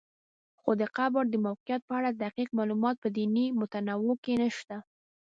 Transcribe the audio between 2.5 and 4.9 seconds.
معلومات په دیني متونو کې نشته.